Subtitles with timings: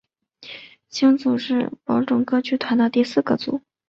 [0.89, 3.61] 星组是宝冢歌剧团的第四个组。